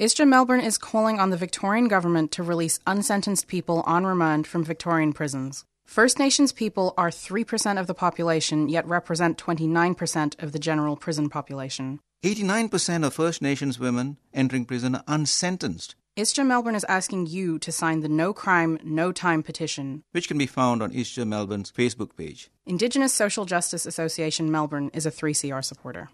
[0.00, 4.62] ISJA Melbourne is calling on the Victorian Government to release unsentenced people on remand from
[4.62, 5.64] Victorian prisons.
[5.86, 11.28] First Nations people are 3% of the population, yet represent 29% of the general prison
[11.28, 11.98] population.
[12.24, 17.72] 89% of First Nations women entering prison are unsentenced, ISJA Melbourne is asking you to
[17.72, 20.04] sign the No Crime, No Time petition.
[20.12, 22.50] which can be found on ISJA Melbourne's Facebook page.
[22.66, 26.08] Indigenous Social Justice Association Melbourne is a 3CR supporter.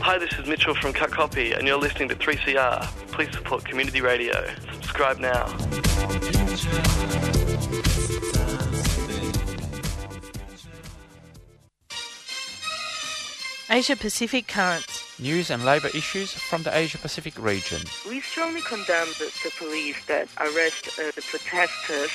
[0.00, 2.86] Hi, this is Mitchell from Cut Copy, and you're listening to 3CR.
[3.12, 4.48] Please support community radio.
[4.72, 5.44] Subscribe now.
[13.68, 15.20] Asia Pacific Currents.
[15.20, 17.82] News and labour issues from the Asia Pacific region.
[18.08, 22.10] We strongly condemn the, the police that arrest uh, the protesters.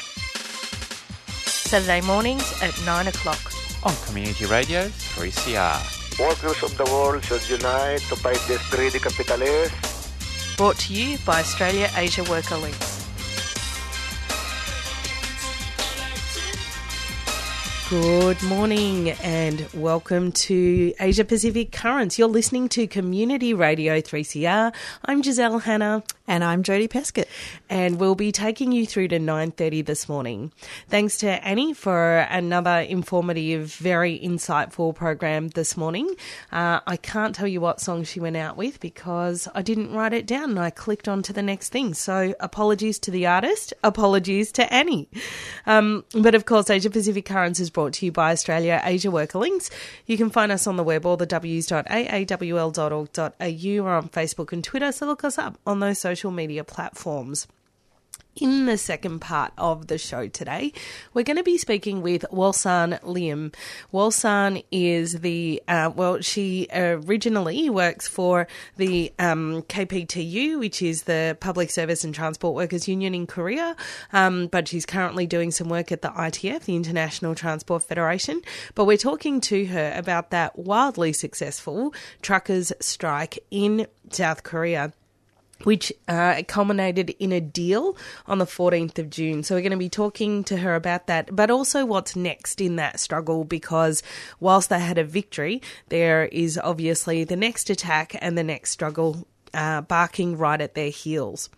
[1.46, 3.55] Saturday mornings at 9 o'clock.
[3.86, 6.20] On Community Radio 3CR.
[6.20, 10.56] Workers of the world should unite to fight this greedy capitalists.
[10.58, 13.06] Brought to you by Australia Asia Worker Links.
[17.92, 22.18] Good morning and welcome to Asia Pacific Currents.
[22.18, 24.74] You're listening to Community Radio 3CR.
[25.06, 27.26] I'm Giselle Hanna And I'm Jodie Peskett.
[27.70, 30.52] and we'll be taking you through to 9.30 this morning.
[30.90, 36.16] Thanks to Annie for another informative, very insightful program this morning.
[36.52, 40.14] Uh, I can't tell you what song she went out with because I didn't write
[40.14, 41.94] it down and I clicked on to the next thing.
[41.94, 45.08] So apologies to the artist, apologies to Annie.
[45.68, 49.38] Um, but of course, Asia Pacific Currents is brought to you by Australia Asia Worker
[49.38, 49.70] Links.
[50.08, 54.92] You can find us on the web, all the w's.aawl.org.au or on Facebook and Twitter.
[54.92, 57.48] So look us up on those social media platforms.
[58.38, 60.74] In the second part of the show today,
[61.14, 63.54] we're going to be speaking with Wolsan Lim.
[63.94, 71.38] Wolsan is the, uh, well, she originally works for the um, KPTU, which is the
[71.40, 73.74] Public Service and Transport Workers Union in Korea,
[74.12, 78.42] um, but she's currently doing some work at the ITF, the International Transport Federation.
[78.74, 84.92] But we're talking to her about that wildly successful truckers' strike in South Korea
[85.64, 87.96] which uh, culminated in a deal
[88.28, 89.44] on the 14th of June.
[89.44, 92.76] So we're going to be talking to her about that, but also what's next in
[92.76, 94.04] that struggle because
[94.40, 99.28] whilst they had a victory, there is obviously the next attack and the next struggle.
[99.54, 101.50] Uh, barking right at their heels.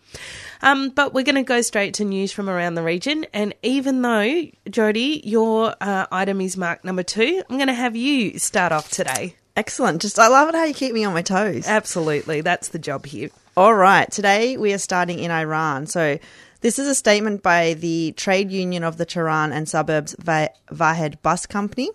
[0.61, 3.25] Um, but we're going to go straight to news from around the region.
[3.33, 7.95] And even though, Jody, your uh, item is marked number two, I'm going to have
[7.95, 9.33] you start off today.
[9.55, 10.03] Excellent.
[10.03, 11.67] Just I love it how you keep me on my toes.
[11.67, 12.41] Absolutely.
[12.41, 13.31] That's the job here.
[13.57, 14.07] All right.
[14.11, 15.87] Today we are starting in Iran.
[15.87, 16.19] So
[16.61, 21.47] this is a statement by the Trade Union of the Tehran and Suburbs Vahed Bus
[21.47, 21.89] Company.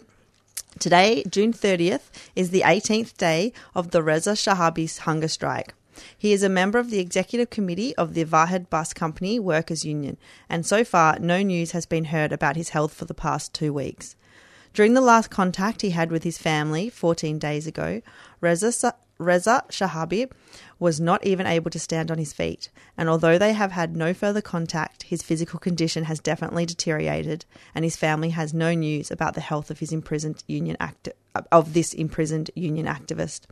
[0.81, 5.73] Today, June 30th, is the 18th day of the Reza Shahabi's hunger strike.
[6.19, 10.17] He is a member of the executive committee of the Vahed Bus Company Workers Union,
[10.49, 13.73] and so far no news has been heard about his health for the past two
[13.73, 14.17] weeks.
[14.75, 18.03] During the last contact he had with his family 14 days ago,
[18.41, 20.31] Reza, Reza Shahabi
[20.79, 24.13] was not even able to stand on his feet, and although they have had no
[24.13, 29.35] further contact, his physical condition has definitely deteriorated, and his family has no news about
[29.35, 31.11] the health of his imprisoned union act-
[31.51, 33.43] of this imprisoned union activist.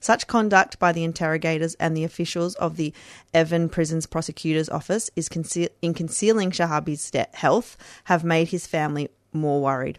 [0.00, 2.92] Such conduct by the interrogators and the officials of the
[3.34, 5.28] Evin Prison's Prosecutor's Office is
[5.82, 9.98] in concealing Shahabi's health have made his family more worried.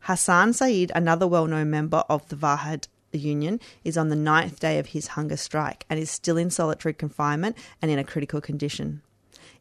[0.00, 4.60] Hassan Saeed, another well known member of the Vahed The union, is on the ninth
[4.60, 8.40] day of his hunger strike and is still in solitary confinement and in a critical
[8.40, 9.02] condition.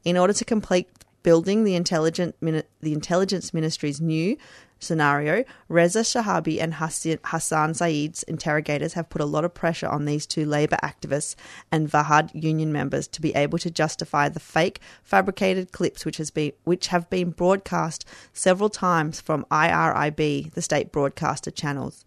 [0.03, 0.89] In order to complete
[1.23, 4.37] building the, intelligent, the intelligence ministry's new
[4.79, 10.25] scenario, Reza Shahabi and Hassan Saeed's interrogators have put a lot of pressure on these
[10.25, 11.35] two Labour activists
[11.71, 16.31] and Vahed union members to be able to justify the fake, fabricated clips which has
[16.31, 22.05] been which have been broadcast several times from IRIB, the state broadcaster channels.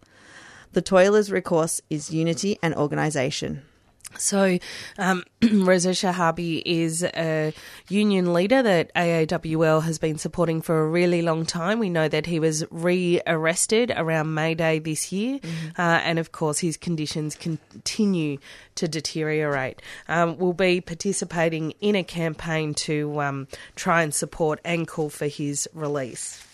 [0.73, 3.63] The toilers' recourse is unity and organisation.
[4.17, 4.59] So,
[4.97, 7.53] um, Reza Shahabi is a
[7.87, 11.79] union leader that AAWL has been supporting for a really long time.
[11.79, 15.39] We know that he was re arrested around May Day this year,
[15.77, 18.37] uh, and of course, his conditions continue
[18.75, 19.81] to deteriorate.
[20.07, 25.27] Um, we'll be participating in a campaign to um, try and support and call for
[25.27, 26.45] his release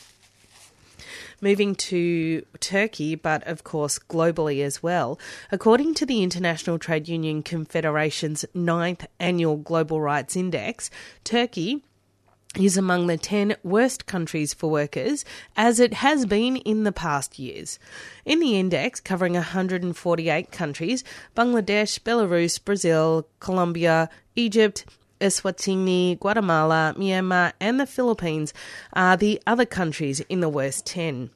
[1.41, 5.19] moving to Turkey, but of course globally as well.
[5.51, 10.89] According to the International Trade Union Confederation's ninth annual Global Rights Index,
[11.23, 11.83] Turkey
[12.55, 15.23] is among the 10 worst countries for workers,
[15.55, 17.77] as it has been in the past years.
[18.25, 21.03] In the index, covering 148 countries,
[21.35, 24.85] Bangladesh, Belarus, Brazil, Colombia, Egypt,
[25.19, 28.53] Eswatini, Guatemala, Myanmar, and the Philippines
[28.93, 31.29] are the other countries in the worst 10.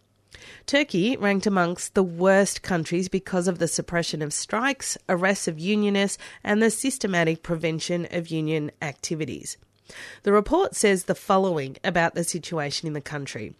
[0.65, 6.17] Turkey ranked amongst the worst countries because of the suppression of strikes, arrests of unionists,
[6.43, 9.57] and the systematic prevention of union activities.
[10.23, 13.55] The report says the following about the situation in the country.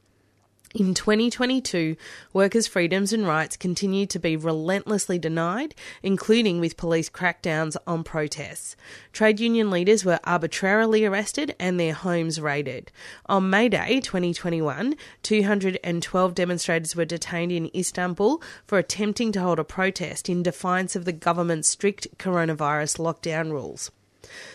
[0.74, 1.98] In 2022,
[2.32, 8.78] workers' freedoms and rights continue to be relentlessly denied, including with police crackdowns on protests.
[9.12, 12.90] Trade union leaders were arbitrarily arrested and their homes raided.
[13.26, 19.66] On May Day 2021, 212 demonstrators were detained in Istanbul for attempting to hold a
[19.66, 23.92] protest in defiance of the government's strict coronavirus lockdown rules.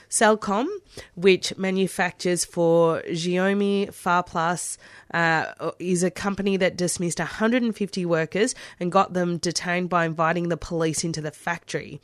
[0.08, 0.68] Salcomp,
[1.14, 4.78] which manufactures for Xiaomi, Farplus,
[5.12, 10.56] uh, is a company that dismissed 150 workers and got them detained by inviting the
[10.56, 12.00] police into the factory.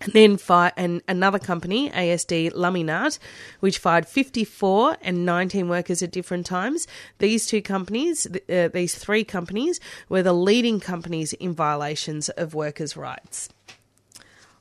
[0.00, 3.18] And then fi- and another company, ASD Laminat,
[3.60, 6.88] which fired 54 and 19 workers at different times.
[7.18, 9.78] These two companies, uh, these three companies,
[10.08, 13.48] were the leading companies in violations of workers' rights.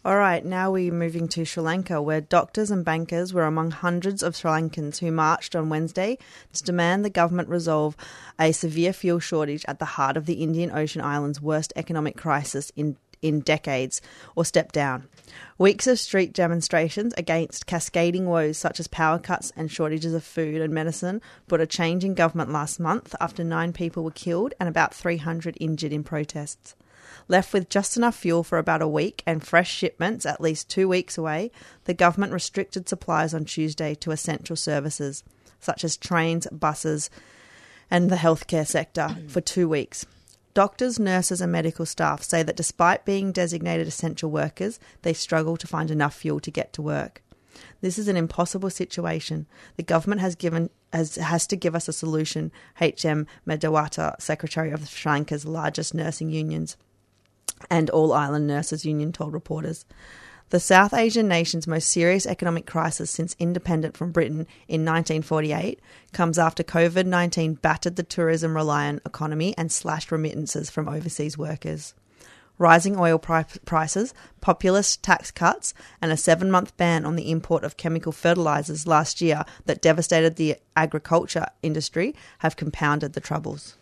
[0.04, 4.24] All right, now we're moving to Sri Lanka, where doctors and bankers were among hundreds
[4.24, 6.18] of Sri Lankans who marched on Wednesday
[6.54, 7.96] to demand the government resolve
[8.40, 12.72] a severe fuel shortage at the heart of the Indian Ocean Island's worst economic crisis
[12.76, 14.02] in, in decades,
[14.36, 15.08] or step down.
[15.60, 20.62] Weeks of street demonstrations against cascading woes such as power cuts and shortages of food
[20.62, 24.68] and medicine brought a change in government last month after nine people were killed and
[24.68, 26.76] about 300 injured in protests.
[27.28, 30.88] Left with just enough fuel for about a week and fresh shipments at least two
[30.88, 31.52] weeks away,
[31.86, 35.24] the government restricted supplies on Tuesday to essential services,
[35.60, 37.10] such as trains, buses,
[37.90, 40.06] and the healthcare sector, for two weeks.
[40.54, 45.68] Doctors, nurses, and medical staff say that despite being designated essential workers, they struggle to
[45.68, 47.22] find enough fuel to get to work.
[47.82, 49.48] This is an impossible situation.
[49.78, 54.88] The government has given has, has to give us a solution, HM Medawata, secretary of
[54.90, 56.76] Sri Lanka's largest nursing unions
[57.70, 59.86] and All Island Nurses Union told reporters.
[60.52, 65.80] The South Asian nation's most serious economic crisis since independence from Britain in 1948
[66.12, 71.94] comes after COVID 19 battered the tourism reliant economy and slashed remittances from overseas workers.
[72.58, 77.64] Rising oil pri- prices, populist tax cuts, and a seven month ban on the import
[77.64, 83.78] of chemical fertilizers last year that devastated the agriculture industry have compounded the troubles.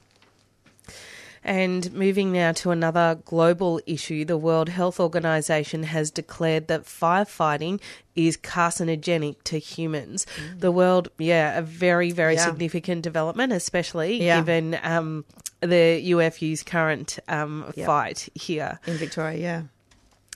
[1.44, 7.82] And moving now to another global issue, the World Health Organization has declared that firefighting
[8.16, 10.26] is carcinogenic to humans.
[10.38, 10.60] Mm.
[10.60, 12.46] The world, yeah, a very, very yeah.
[12.46, 14.40] significant development, especially yeah.
[14.40, 15.26] given um,
[15.62, 17.86] the UFU's current um, yep.
[17.86, 19.62] fight here in Victoria, yeah.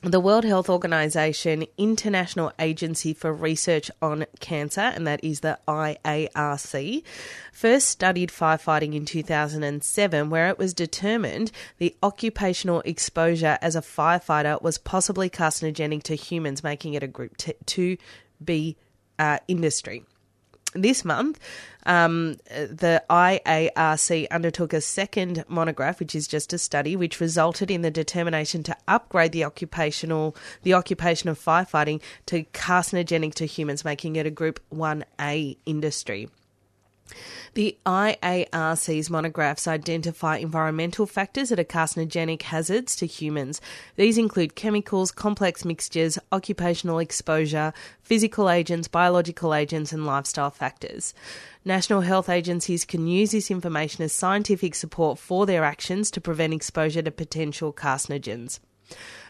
[0.06, 7.04] The World Health Organization International Agency for Research on Cancer, and that is the IARC,
[7.54, 14.62] first studied firefighting in 2007, where it was determined the occupational exposure as a firefighter
[14.62, 18.76] was possibly carcinogenic to humans, making it a Group 2B
[19.18, 20.04] uh, industry.
[20.74, 21.40] This month,
[21.86, 27.81] um, the IARC undertook a second monograph, which is just a study, which resulted in
[27.81, 34.15] the determination to upgrade the occupational the occupation of firefighting to carcinogenic to humans, making
[34.15, 36.30] it a Group One A industry.
[37.53, 43.62] The IARC's monographs identify environmental factors that are carcinogenic hazards to humans.
[43.95, 51.13] These include chemicals, complex mixtures, occupational exposure, physical agents, biological agents, and lifestyle factors.
[51.63, 56.53] National health agencies can use this information as scientific support for their actions to prevent
[56.53, 58.60] exposure to potential carcinogens.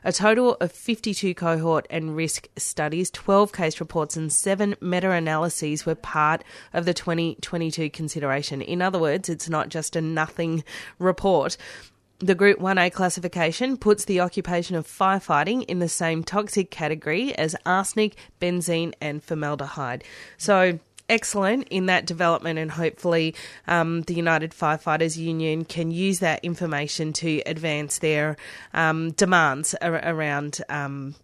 [0.06, 5.86] A total of 52 cohort and risk studies, 12 case reports, and seven meta analyses
[5.86, 6.44] were part
[6.74, 8.62] of the 2022 consideration.
[8.62, 10.64] In other words, it's not just a nothing
[11.00, 11.56] report.
[12.20, 17.56] The Group 1A classification puts the occupation of firefighting in the same toxic category as
[17.66, 20.04] arsenic, benzene, and formaldehyde.
[20.38, 20.80] So,
[21.10, 23.36] excellent in that development, and hopefully,
[23.68, 28.38] um, the United Firefighters Union can use that information to advance their
[28.74, 31.16] um, demands ar- around um,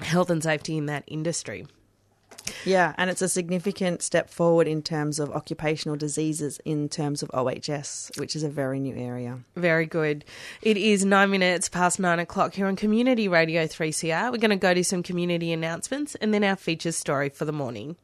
[0.00, 1.66] health and safety in that industry.
[2.64, 7.30] Yeah, and it's a significant step forward in terms of occupational diseases in terms of
[7.34, 9.40] OHS, which is a very new area.
[9.56, 10.24] Very good.
[10.62, 14.32] It is nine minutes past nine o'clock here on Community Radio 3CR.
[14.32, 17.52] We're going to go to some community announcements and then our feature story for the
[17.52, 17.96] morning.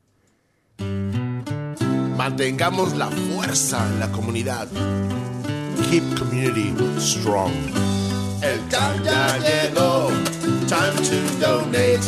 [2.17, 4.69] Mantengamos la fuerza en la comunidad.
[5.91, 7.53] Keep community strong.
[8.43, 10.09] El time ya llegó.
[10.67, 12.01] Time to donate.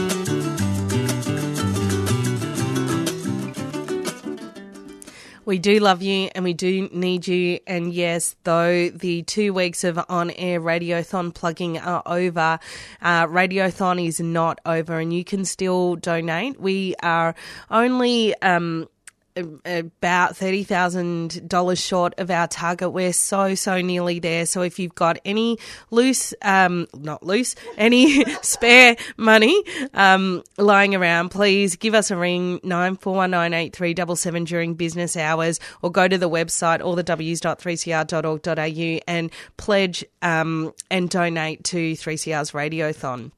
[5.47, 7.61] We do love you and we do need you.
[7.69, 12.59] And yes, though the two weeks of on air Radiothon plugging are over,
[13.01, 16.61] uh, Radiothon is not over and you can still donate.
[16.61, 17.37] We are
[17.71, 18.89] only, um,
[19.37, 22.93] about $30,000 short of our target.
[22.93, 24.47] We're so, so nearly there.
[24.47, 25.59] So if you've got any
[25.91, 29.63] loose, um, not loose, any spare money,
[29.95, 36.19] um, lying around, please give us a ring, 94198377 during business hours or go to
[36.19, 43.33] the website, or the w's.3cr.org.au and pledge, um, and donate to 3CR's Radiothon.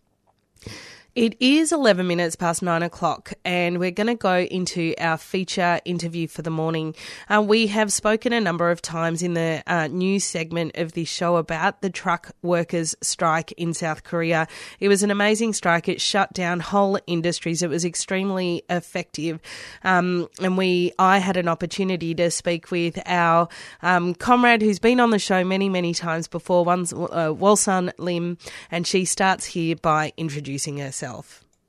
[1.18, 5.80] It is 11 minutes past nine o'clock, and we're going to go into our feature
[5.84, 6.94] interview for the morning.
[7.28, 11.08] Uh, we have spoken a number of times in the uh, news segment of this
[11.08, 14.46] show about the truck workers' strike in South Korea.
[14.78, 15.88] It was an amazing strike.
[15.88, 17.64] It shut down whole industries.
[17.64, 19.40] It was extremely effective.
[19.82, 23.48] Um, and we, I had an opportunity to speak with our
[23.82, 28.38] um, comrade who's been on the show many, many times before, one's uh, Wolsan Lim,
[28.70, 31.07] and she starts here by introducing herself.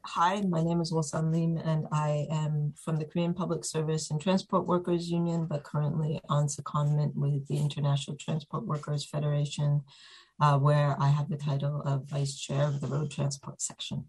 [0.05, 4.19] Hi, my name is Wolsan Lim, and I am from the Korean Public Service and
[4.19, 9.81] Transport Workers Union, but currently on secondment with the International Transport Workers Federation,
[10.41, 14.05] uh, where I have the title of Vice Chair of the Road Transport Section.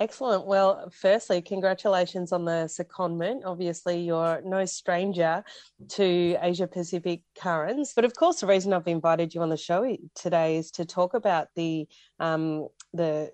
[0.00, 0.46] Excellent.
[0.46, 3.40] Well, firstly, congratulations on the secondment.
[3.44, 5.42] Obviously, you're no stranger
[5.88, 7.94] to Asia Pacific currents.
[7.94, 11.14] But of course, the reason I've invited you on the show today is to talk
[11.14, 11.88] about the
[12.20, 13.32] um, the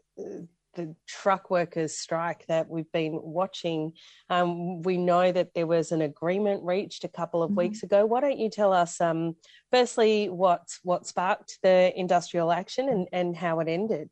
[0.75, 3.93] the truck workers strike that we've been watching.
[4.31, 7.59] Um, we know that there was an agreement reached a couple of mm-hmm.
[7.59, 8.07] weeks ago.
[8.07, 9.37] Why don't you tell us, um,
[9.71, 14.11] firstly, what what sparked the industrial action and, and how it ended?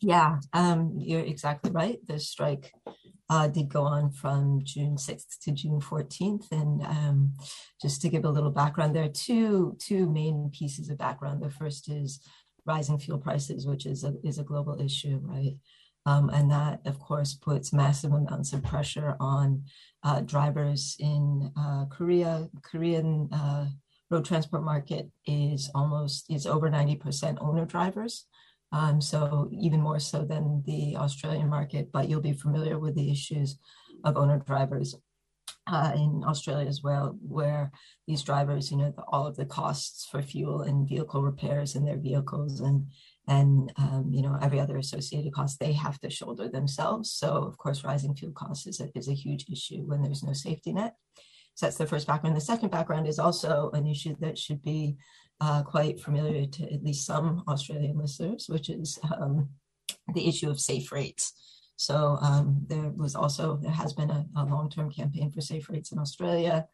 [0.00, 1.98] Yeah, um, you're exactly right.
[2.06, 2.72] The strike
[3.30, 6.50] uh, did go on from June 6th to June 14th.
[6.50, 7.34] And um,
[7.80, 11.42] just to give a little background, there are two two main pieces of background.
[11.42, 12.20] The first is
[12.74, 15.56] rising fuel prices, which is a, is a global issue, right?
[16.10, 19.46] Um, and that, of course, puts massive amounts of pressure on
[20.08, 22.32] uh, drivers in uh, Korea.
[22.70, 23.10] Korean
[23.40, 23.66] uh,
[24.10, 28.14] road transport market is almost is over ninety percent owner drivers,
[28.78, 29.20] um, so
[29.66, 31.84] even more so than the Australian market.
[31.94, 33.48] But you'll be familiar with the issues
[34.06, 34.90] of owner drivers
[35.70, 37.70] uh, in Australia as well, where
[38.06, 41.84] these drivers, you know, the, all of the costs for fuel and vehicle repairs in
[41.84, 42.86] their vehicles and
[43.28, 47.12] and um, you know every other associated cost they have to shoulder themselves.
[47.12, 50.32] So of course, rising fuel costs is a, is a huge issue when there's no
[50.32, 50.94] safety net.
[51.54, 52.36] So that's the first background.
[52.36, 54.96] The second background is also an issue that should be
[55.40, 59.50] uh, quite familiar to at least some Australian listeners, which is um,
[60.14, 61.59] the issue of safe rates.
[61.80, 65.92] So um, there was also there has been a, a long-term campaign for safe rates
[65.92, 66.66] in Australia,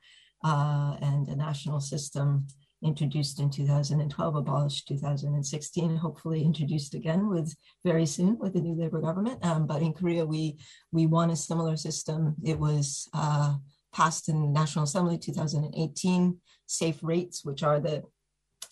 [0.45, 2.49] uh, and a national system
[2.83, 9.01] introduced in 2012, abolished 2016, hopefully introduced again with very soon with the new Labour
[9.01, 9.45] government.
[9.45, 10.59] Um, but in Korea, we
[10.91, 12.35] we want a similar system.
[12.43, 13.55] It was uh,
[13.95, 16.37] passed in the National Assembly 2018.
[16.67, 18.03] Safe rates, which are the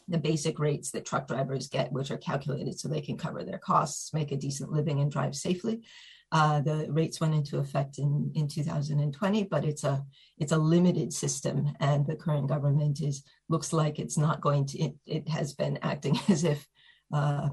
[0.08, 3.58] the basic rates that truck drivers get, which are calculated so they can cover their
[3.58, 5.80] costs, make a decent living, and drive safely.
[6.34, 10.04] Uh, the rates went into effect in, in 2020, but it's a
[10.36, 14.78] it's a limited system, and the current government is looks like it's not going to.
[14.78, 16.66] It, it has been acting as if
[17.12, 17.50] uh,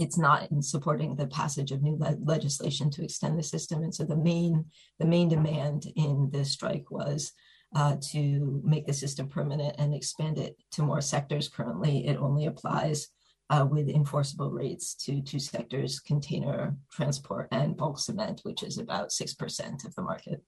[0.00, 3.84] it's not in supporting the passage of new le- legislation to extend the system.
[3.84, 4.64] And so the main
[4.98, 7.30] the main demand in this strike was
[7.76, 11.48] uh, to make the system permanent and expand it to more sectors.
[11.48, 13.06] Currently, it only applies
[13.52, 19.10] uh, with enforceable rates to two sectors container transport and bulk cement, which is about
[19.10, 20.42] 6% of the market.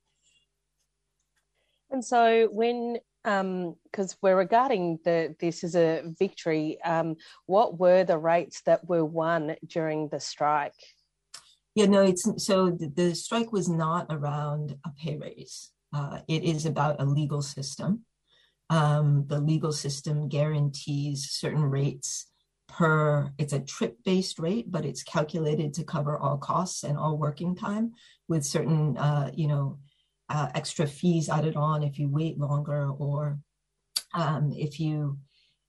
[1.91, 8.05] And so, when because um, we're regarding the this as a victory, um, what were
[8.05, 10.75] the rates that were won during the strike?
[11.75, 15.71] Yeah, no, it's so the, the strike was not around a pay raise.
[15.95, 18.05] Uh, it is about a legal system.
[18.71, 22.27] Um, the legal system guarantees certain rates
[22.77, 27.17] per, it's a trip based rate, but it's calculated to cover all costs and all
[27.17, 27.93] working time
[28.29, 29.79] with certain, uh, you know,
[30.29, 33.39] uh, extra fees added on if you wait longer or
[34.15, 35.19] um, if you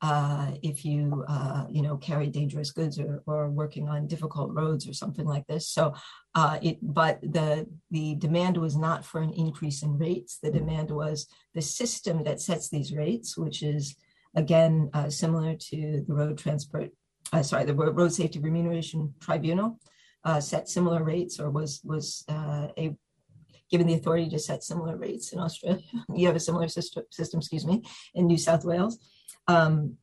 [0.02, 4.88] uh, if you uh, you know carry dangerous goods or, or working on difficult roads
[4.88, 5.70] or something like this.
[5.70, 5.94] So
[6.36, 10.38] uh, it but the the demand was not for an increase in rates.
[10.42, 13.96] The demand was the system that sets these rates, which is
[14.36, 16.92] again uh, similar to the road transport.
[17.34, 19.80] Uh, sorry, the road safety remuneration tribunal
[20.24, 22.96] uh, set similar rates or was was a
[23.72, 25.82] given the authority to set similar rates in Australia.
[26.16, 29.00] you have a similar system, system, excuse me, in New South Wales.
[29.48, 29.98] Um,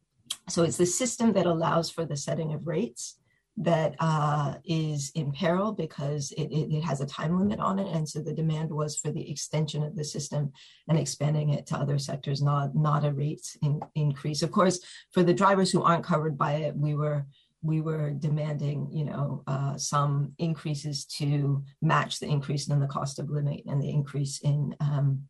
[0.49, 3.19] so it's the system that allows for the setting of rates
[3.59, 7.87] that uh, is in peril because it, it, it, has a time limit on it.
[7.94, 10.52] And so the demand was for the extension of the system
[10.88, 14.42] and expanding it to other sectors, not, not a rate in, increase.
[14.42, 14.80] Of course,
[15.12, 17.26] for the drivers who aren't covered by it, we were
[17.64, 23.21] we were demanding, you know, uh, some increases to match the increase in the cost
[23.21, 25.23] of living and the increase in um,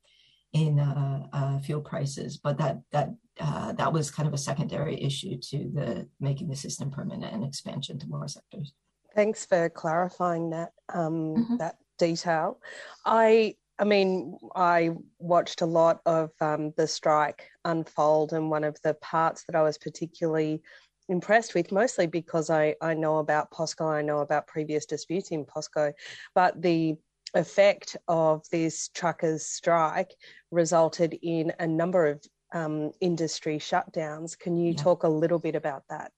[0.52, 5.02] in uh, uh, fuel prices, but that that uh, that was kind of a secondary
[5.02, 8.72] issue to the making the system permanent and expansion to more sectors.
[9.14, 11.56] Thanks for clarifying that um, mm-hmm.
[11.56, 12.60] that detail.
[13.06, 18.76] I I mean, I watched a lot of um, the strike unfold, and one of
[18.82, 20.62] the parts that I was particularly
[21.08, 25.44] impressed with, mostly because I, I know about POSCO, I know about previous disputes in
[25.44, 25.92] POSCO,
[26.34, 26.96] but the
[27.34, 30.14] effect of this truckers' strike
[30.50, 32.22] resulted in a number of
[32.52, 34.38] um, industry shutdowns.
[34.38, 34.82] Can you yeah.
[34.82, 36.12] talk a little bit about that?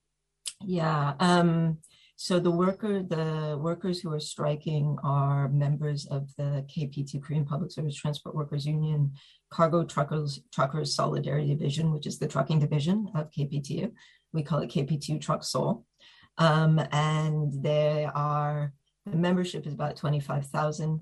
[0.61, 1.13] Yeah.
[1.19, 1.79] Um,
[2.17, 7.71] so the worker, the workers who are striking are members of the KPT Korean Public
[7.71, 9.13] Service Transport Workers Union
[9.51, 13.91] Cargo Truckers Truckers Solidarity Division, which is the trucking division of KPTU.
[14.31, 15.83] We call it KPTU TruckSol.
[16.37, 18.73] Um, and there are
[19.05, 20.99] the membership is about 25,000.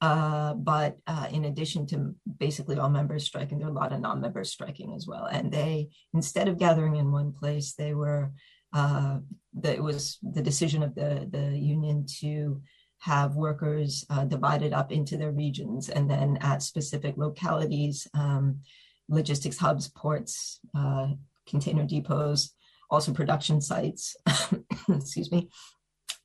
[0.00, 4.00] Uh, but uh, in addition to basically all members striking, there are a lot of
[4.00, 5.24] non-members striking as well.
[5.24, 8.32] And they, instead of gathering in one place, they were,
[8.74, 9.18] uh,
[9.54, 12.60] the, it was the decision of the, the union to
[12.98, 18.60] have workers uh, divided up into their regions and then at specific localities, um,
[19.08, 21.08] logistics hubs, ports, uh,
[21.48, 22.50] container depots,
[22.90, 24.16] also production sites,
[24.88, 25.48] excuse me,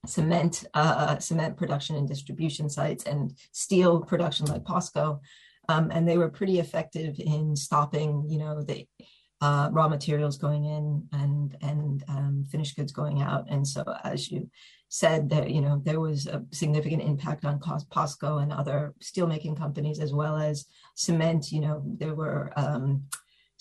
[0.06, 5.20] cement uh, cement production and distribution sites and steel production like POSCO.
[5.70, 8.88] Um, and they were pretty effective in stopping, you know, the
[9.42, 13.46] uh, raw materials going in and and um, finished goods going out.
[13.50, 14.50] And so, as you
[14.90, 20.00] said, that you know there was a significant impact on POSCO and other steelmaking companies
[20.00, 21.52] as well as cement.
[21.52, 23.04] You know, there were um,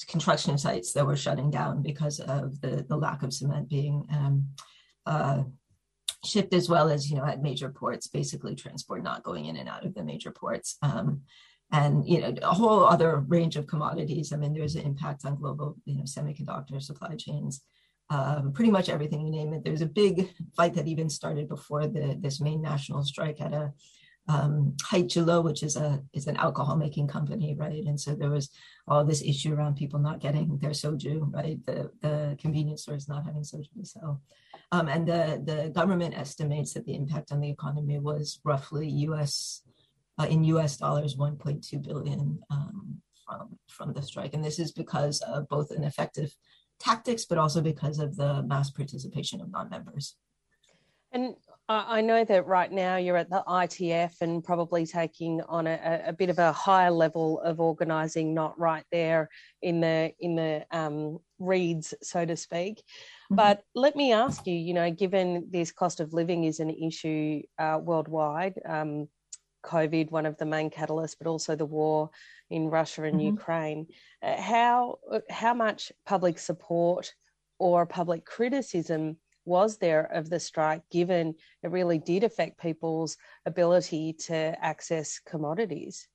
[0.08, 4.48] construction sites that were shutting down because of the the lack of cement being um,
[5.06, 5.44] uh,
[6.24, 9.68] shipped as well as you know at major ports basically transport not going in and
[9.68, 10.76] out of the major ports.
[10.82, 11.22] Um,
[11.72, 14.32] and you know a whole other range of commodities.
[14.32, 17.62] I mean there's an impact on global you know semiconductor supply chains.
[18.10, 19.62] Um, pretty much everything you name it.
[19.62, 23.72] There's a big fight that even started before the this main national strike at a
[24.28, 27.84] um, Hite Jinro, which is a is an alcohol making company, right?
[27.84, 28.50] And so there was
[28.86, 31.58] all this issue around people not getting their soju, right?
[31.66, 34.20] The the convenience stores not having soju sell.
[34.72, 39.62] Um, and the, the government estimates that the impact on the economy was roughly US,
[40.18, 44.34] uh, in US dollars, 1.2 billion um, from, from the strike.
[44.34, 46.34] And this is because of both ineffective
[46.78, 50.16] tactics, but also because of the mass participation of non-members.
[51.12, 51.34] And
[51.72, 56.12] I know that right now you're at the ITF and probably taking on a, a
[56.12, 59.28] bit of a higher level of organising, not right there
[59.62, 62.78] in the in the um, reads, so to speak.
[62.78, 63.36] Mm-hmm.
[63.36, 67.42] But let me ask you, you know, given this cost of living is an issue
[67.56, 69.08] uh, worldwide, um,
[69.64, 72.10] COVID, one of the main catalysts, but also the war
[72.50, 73.36] in Russia and mm-hmm.
[73.36, 73.86] Ukraine,
[74.22, 74.98] uh, how
[75.30, 77.14] how much public support
[77.60, 84.14] or public criticism was there of the strike, given it really did affect people's ability
[84.26, 86.08] to access commodities?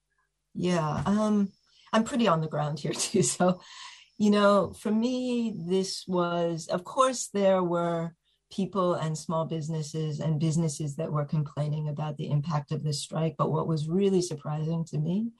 [0.53, 1.51] Yeah, um,
[1.91, 3.23] I'm pretty on the ground here too.
[3.23, 3.61] So,
[4.17, 8.15] you know, for me, this was, of course, there were
[8.51, 13.35] people and small businesses and businesses that were complaining about the impact of this strike.
[13.37, 15.31] But what was really surprising to me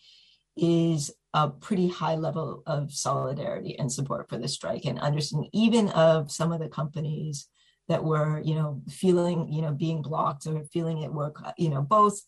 [0.58, 5.90] is a pretty high level of solidarity and support for the strike and understanding even
[5.90, 7.48] of some of the companies
[7.88, 11.70] that were, you know, feeling, you know, being blocked or feeling at work, uh, you
[11.70, 12.20] know, both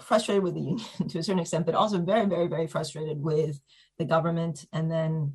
[0.00, 3.60] frustrated with the union to a certain extent, but also very, very, very frustrated with
[3.98, 5.34] the government and then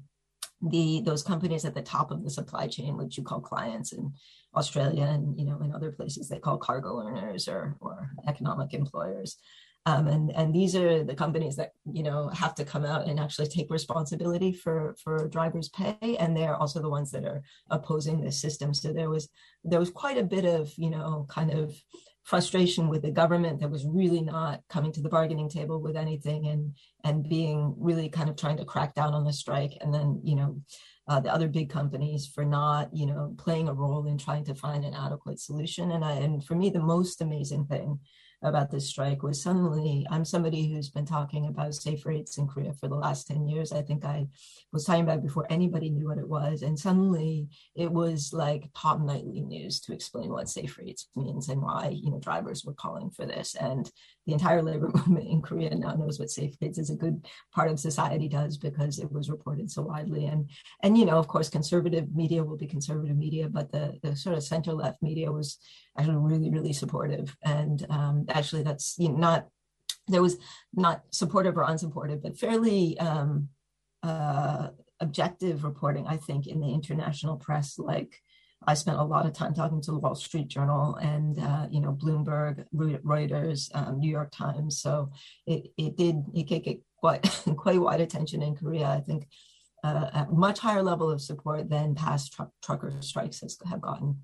[0.61, 4.13] the those companies at the top of the supply chain, which you call clients in
[4.55, 9.37] Australia and you know in other places they call cargo earners or or economic employers.
[9.85, 13.19] Um, and and these are the companies that you know have to come out and
[13.19, 18.21] actually take responsibility for for drivers' pay, and they're also the ones that are opposing
[18.21, 18.73] this system.
[18.73, 19.27] So there was
[19.65, 21.75] there was quite a bit of you know kind of
[22.23, 26.47] frustration with the government that was really not coming to the bargaining table with anything
[26.47, 30.21] and and being really kind of trying to crack down on the strike, and then
[30.23, 30.61] you know.
[31.05, 34.55] Uh, the other big companies for not, you know, playing a role in trying to
[34.55, 35.91] find an adequate solution.
[35.91, 37.99] And I, and for me, the most amazing thing
[38.43, 42.73] about this strike was suddenly I'm somebody who's been talking about safe rates in Korea
[42.73, 43.71] for the last 10 years.
[43.71, 44.27] I think I
[44.71, 46.61] was talking about before anybody knew what it was.
[46.61, 51.61] And suddenly it was like top nightly news to explain what safe rates means and
[51.61, 53.55] why, you know, drivers were calling for this.
[53.55, 53.89] And
[54.25, 57.71] the entire labor movement in Korea now knows what safe rates is a good part
[57.71, 60.25] of society does because it was reported so widely.
[60.25, 60.49] And
[60.81, 64.35] and you know, of course, conservative media will be conservative media, but the the sort
[64.35, 65.57] of center left media was
[65.97, 67.35] actually really, really supportive.
[67.43, 69.47] And um, actually, that's you know, not
[70.07, 70.37] there was
[70.73, 73.49] not supportive or unsupportive, but fairly um,
[74.01, 74.69] uh,
[74.99, 76.07] objective reporting.
[76.07, 78.21] I think in the international press, like
[78.67, 81.81] I spent a lot of time talking to the Wall Street Journal and uh, you
[81.81, 84.79] know Bloomberg, Reuters, um, New York Times.
[84.79, 85.11] So
[85.45, 87.23] it it did it did get quite
[87.57, 88.87] quite wide attention in Korea.
[88.87, 89.27] I think
[89.83, 94.21] uh, a much higher level of support than past tr- trucker strikes has, have gotten.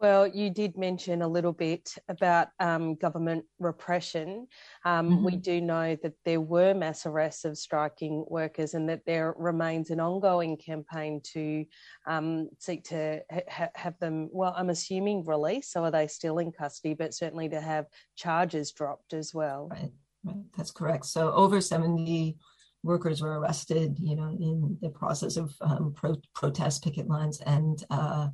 [0.00, 4.46] Well, you did mention a little bit about um, government repression.
[4.84, 5.24] Um, mm-hmm.
[5.24, 9.90] We do know that there were mass arrests of striking workers and that there remains
[9.90, 11.64] an ongoing campaign to
[12.06, 15.72] um, seek to ha- have them, well, I'm assuming released.
[15.72, 19.68] So are they still in custody, but certainly to have charges dropped as well?
[19.68, 19.90] Right,
[20.22, 20.36] right.
[20.56, 21.06] That's correct.
[21.06, 22.36] So over 70
[22.82, 27.84] workers were arrested, you know, in the process of um, pro- protest picket lines, and
[27.90, 28.28] uh,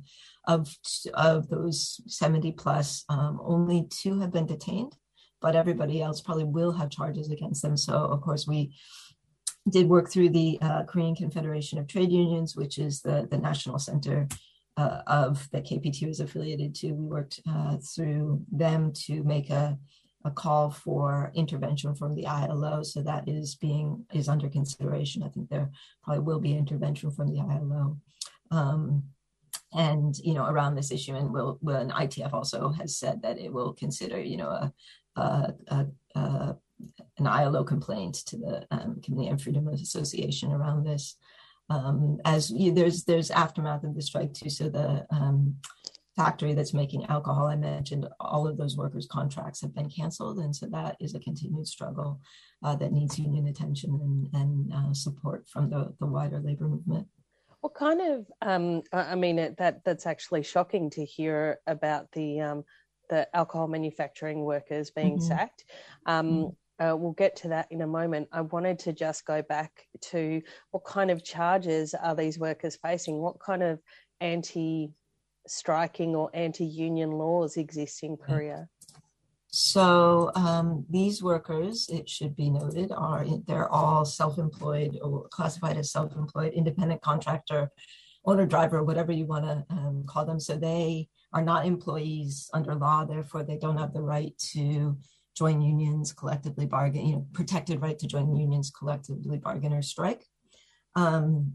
[0.47, 0.73] of
[1.13, 4.95] of those seventy plus, um, only two have been detained,
[5.41, 7.77] but everybody else probably will have charges against them.
[7.77, 8.75] So, of course, we
[9.69, 13.79] did work through the uh, Korean Confederation of Trade Unions, which is the the national
[13.79, 14.27] center
[14.77, 16.91] uh, of that KPT was affiliated to.
[16.91, 19.77] We worked uh, through them to make a
[20.25, 22.83] a call for intervention from the ILO.
[22.83, 25.23] So that is being is under consideration.
[25.23, 25.71] I think there
[26.03, 27.97] probably will be intervention from the ILO.
[28.51, 29.03] Um,
[29.73, 33.37] and you know around this issue and will, will and ITF also has said that
[33.37, 34.73] it will consider you know a,
[35.15, 35.85] a, a,
[36.15, 36.55] a
[37.17, 41.17] an ILO complaint to the um, Committee on Freedom of Association around this.
[41.69, 45.55] Um, as you, there's there's aftermath of the strike too, so the um,
[46.15, 50.39] factory that's making alcohol I mentioned, all of those workers' contracts have been canceled.
[50.39, 52.19] And so that is a continued struggle
[52.63, 57.07] uh, that needs union attention and, and uh, support from the, the wider labor movement.
[57.61, 62.39] What kind of, um, I mean, it, that that's actually shocking to hear about the,
[62.39, 62.63] um,
[63.09, 65.27] the alcohol manufacturing workers being mm-hmm.
[65.27, 65.65] sacked.
[66.05, 66.49] Um, mm-hmm.
[66.77, 68.27] Uh, we'll get to that in a moment.
[68.33, 73.19] I wanted to just go back to what kind of charges are these workers facing?
[73.19, 73.79] What kind of
[74.19, 74.91] anti
[75.47, 78.67] striking or anti-union laws exist in Korea?
[79.47, 85.91] So um, these workers, it should be noted, are they're all self-employed or classified as
[85.91, 87.71] self-employed, independent contractor,
[88.25, 90.41] owner driver, whatever you want to um, call them.
[90.41, 94.97] So they are not employees under law, therefore they don't have the right to
[95.37, 100.25] join unions, collectively bargain, you know, protected right to join unions, collectively bargain or strike.
[100.95, 101.53] Um,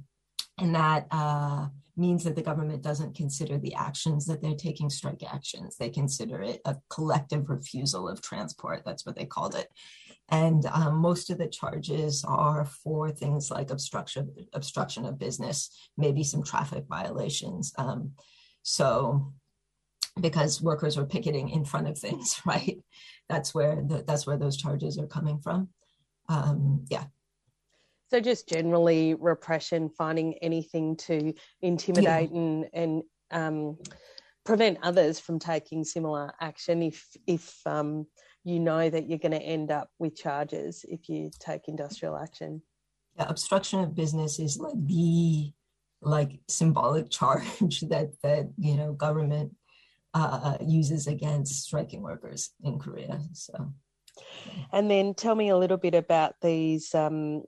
[0.59, 1.69] and that uh,
[2.01, 5.77] means that the government doesn't consider the actions that they're taking strike actions.
[5.77, 8.83] They consider it a collective refusal of transport.
[8.85, 9.69] That's what they called it.
[10.31, 16.25] And um, most of the charges are for things like obstruction, obstruction of business, maybe
[16.25, 17.73] some traffic violations.
[17.77, 18.13] Um,
[18.63, 19.33] so,
[20.21, 22.79] because workers were picketing in front of things, right?
[23.29, 25.69] That's where the, that's where those charges are coming from.
[26.29, 27.05] Um, yeah.
[28.11, 32.39] So just generally repression, finding anything to intimidate yeah.
[32.39, 33.79] and and um,
[34.45, 38.07] prevent others from taking similar action if if um,
[38.43, 42.63] you know that you're going to end up with charges if you take industrial action.
[43.17, 45.53] Yeah, obstruction of business is like the
[46.03, 49.55] like symbolic charge that that you know government
[50.15, 53.21] uh, uses against striking workers in Korea.
[53.35, 53.73] So,
[54.73, 57.45] and then tell me a little bit about these um,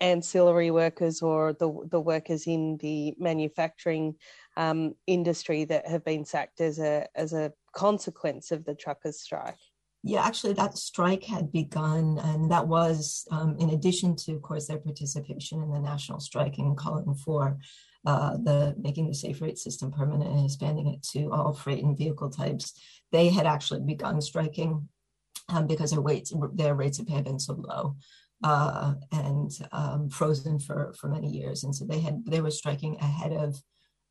[0.00, 4.14] ancillary workers or the the workers in the manufacturing
[4.56, 9.56] um, industry that have been sacked as a as a consequence of the truckers' strike.
[10.04, 14.66] Yeah, actually, that strike had begun, and that was um, in addition to, of course,
[14.66, 17.58] their participation in the national strike and calling for
[18.06, 21.98] uh, the making the safe rate system permanent and expanding it to all freight and
[21.98, 22.80] vehicle types.
[23.10, 24.88] They had actually begun striking
[25.48, 27.96] um, because their rates their rates of pay had been so low
[28.42, 32.96] uh, and um, frozen for for many years, and so they had they were striking
[33.00, 33.60] ahead of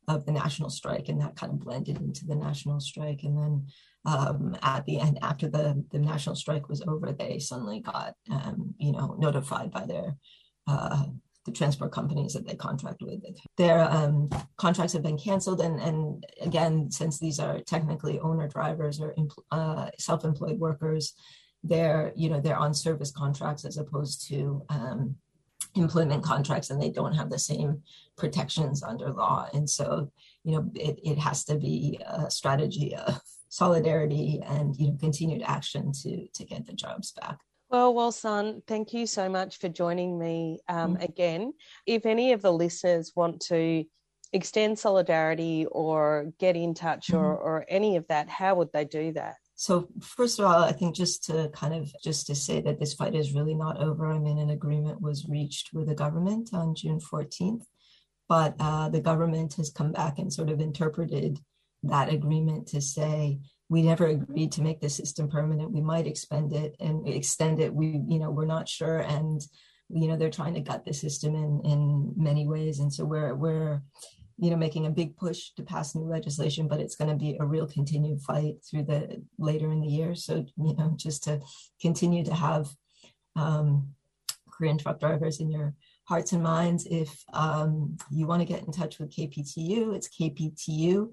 [0.06, 3.20] of the national strike, and that kind of blended into the national strike.
[3.22, 3.66] And then
[4.04, 8.74] um, at the end, after the the national strike was over, they suddenly got um,
[8.78, 10.16] you know notified by their
[10.66, 11.04] uh,
[11.46, 13.20] the transport companies that they contract with.
[13.56, 19.00] Their um, contracts have been canceled, and and again, since these are technically owner drivers
[19.00, 19.14] or
[19.50, 21.14] uh, self-employed workers,
[21.64, 25.16] they're you know they're on service contracts as opposed to um,
[25.74, 27.82] employment contracts and they don't have the same
[28.16, 30.10] protections under law and so
[30.44, 35.42] you know it, it has to be a strategy of solidarity and you know continued
[35.44, 37.38] action to to get the jobs back
[37.70, 41.02] well, Wolsan, thank you so much for joining me um, mm-hmm.
[41.02, 41.52] again.
[41.86, 43.84] If any of the listeners want to
[44.32, 47.18] extend solidarity or get in touch mm-hmm.
[47.18, 49.36] or, or any of that, how would they do that?
[49.60, 52.94] So first of all, I think just to kind of just to say that this
[52.94, 54.06] fight is really not over.
[54.06, 57.64] I mean, an agreement was reached with the government on June 14th,
[58.28, 61.40] but uh, the government has come back and sort of interpreted
[61.82, 65.72] that agreement to say we never agreed to make the system permanent.
[65.72, 67.74] We might expend it and extend it.
[67.74, 69.44] We, you know, we're not sure, and
[69.88, 73.34] you know, they're trying to gut the system in in many ways, and so we're
[73.34, 73.82] we're
[74.38, 77.36] you know, making a big push to pass new legislation, but it's going to be
[77.40, 80.14] a real continued fight through the later in the year.
[80.14, 81.40] So, you know, just to
[81.80, 82.68] continue to have
[83.34, 83.88] um,
[84.48, 85.74] Korean truck drivers in your
[86.04, 86.86] hearts and minds.
[86.88, 91.12] If um, you want to get in touch with KPTU, it's kptu.intl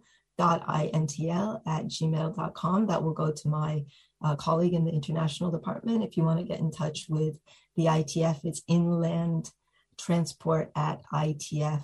[1.67, 2.87] at gmail.com.
[2.87, 3.85] That will go to my
[4.23, 6.03] uh, colleague in the international department.
[6.03, 7.39] If you want to get in touch with
[7.75, 9.49] the ITF, it's inland
[9.97, 11.83] transport at ITF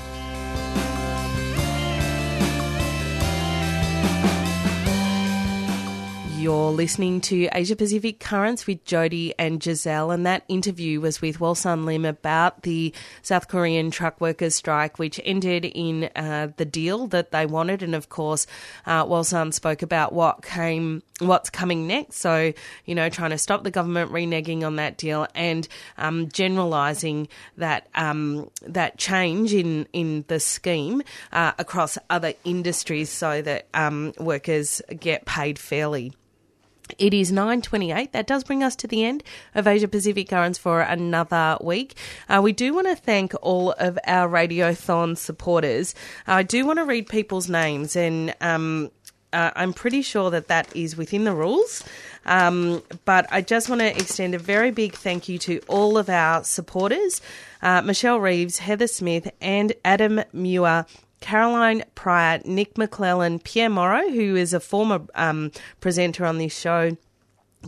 [6.41, 11.39] You're listening to Asia Pacific Currents with Jody and Giselle, and that interview was with
[11.39, 17.09] Wolsan Lim about the South Korean truck workers' strike, which ended in uh, the deal
[17.09, 17.83] that they wanted.
[17.83, 18.47] And of course,
[18.87, 22.17] uh, Wolsan spoke about what came, what's coming next.
[22.17, 22.55] So,
[22.87, 27.87] you know, trying to stop the government reneging on that deal and um, generalising that
[27.95, 34.81] um, that change in in the scheme uh, across other industries, so that um, workers
[34.99, 36.15] get paid fairly.
[36.99, 38.13] It is 9.28.
[38.13, 39.23] That does bring us to the end
[39.55, 41.97] of Asia Pacific Currents for another week.
[42.29, 45.95] Uh, we do want to thank all of our Radiothon supporters.
[46.27, 48.91] Uh, I do want to read people's names and um,
[49.33, 51.85] uh, I'm pretty sure that that is within the rules.
[52.27, 56.09] Um, but I just want to extend a very big thank you to all of
[56.09, 57.21] our supporters
[57.63, 60.87] uh, Michelle Reeves, Heather Smith, and Adam Muir
[61.21, 66.97] Caroline Pryor, Nick McClellan, Pierre Morrow, who is a former um, presenter on this show,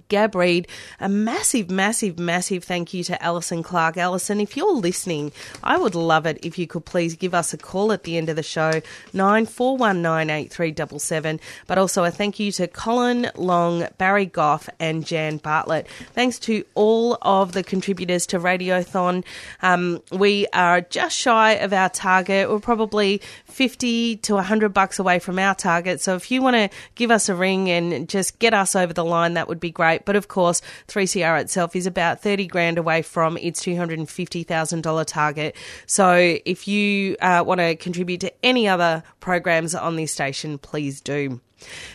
[0.09, 0.68] Gab Reed,
[1.00, 3.96] a massive, massive, massive thank you to Alison Clark.
[3.96, 7.59] Alison, if you're listening, I would love it if you could please give us a
[7.59, 8.81] call at the end of the show,
[9.12, 11.40] nine four one nine eight three double seven.
[11.66, 15.87] But also a thank you to Colin Long, Barry Goff, and Jan Bartlett.
[16.14, 19.24] Thanks to all of the contributors to Radiothon.
[19.61, 22.50] Um, we are just shy of our target.
[22.50, 23.20] We're probably
[23.53, 26.01] 50 to 100 bucks away from our target.
[26.01, 29.05] So if you want to give us a ring and just get us over the
[29.05, 30.05] line, that would be great.
[30.05, 35.57] But of course, 3CR itself is about 30 grand away from its $250,000 target.
[35.87, 41.01] So if you uh, want to contribute to any other programs on this station, please
[41.01, 41.41] do.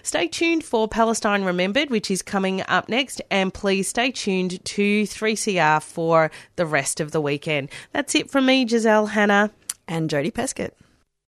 [0.03, 5.03] Stay tuned for Palestine Remembered, which is coming up next, and please stay tuned to
[5.03, 7.69] 3CR for the rest of the weekend.
[7.91, 9.51] That's it from me, Giselle Hannah.
[9.89, 10.71] And Jodie Pescott.